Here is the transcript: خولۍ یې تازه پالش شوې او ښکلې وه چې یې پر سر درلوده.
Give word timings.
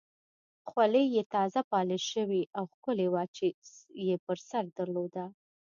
خولۍ 0.69 1.05
یې 1.15 1.23
تازه 1.35 1.61
پالش 1.71 2.03
شوې 2.13 2.41
او 2.57 2.63
ښکلې 2.73 3.07
وه 3.13 3.23
چې 3.35 3.47
یې 4.07 4.15
پر 4.25 4.37
سر 4.49 4.63
درلوده. 4.77 5.25